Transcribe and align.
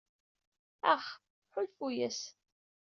Ax, 0.93 1.05
ḥulfu-as. 1.51 2.19